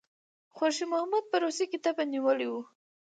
[0.55, 2.61] خوشي محمد په روسیې کې تبه نیولی وو.